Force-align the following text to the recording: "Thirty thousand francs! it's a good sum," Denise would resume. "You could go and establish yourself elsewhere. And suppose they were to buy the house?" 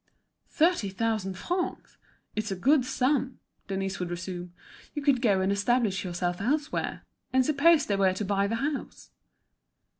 "Thirty 0.49 0.89
thousand 0.89 1.37
francs! 1.37 1.95
it's 2.35 2.49
a 2.49 2.55
good 2.55 2.85
sum," 2.85 3.37
Denise 3.67 3.99
would 3.99 4.09
resume. 4.09 4.51
"You 4.95 5.03
could 5.03 5.21
go 5.21 5.41
and 5.41 5.51
establish 5.51 6.03
yourself 6.03 6.41
elsewhere. 6.41 7.03
And 7.31 7.45
suppose 7.45 7.85
they 7.85 7.95
were 7.97 8.11
to 8.13 8.25
buy 8.25 8.47
the 8.47 8.55
house?" 8.55 9.11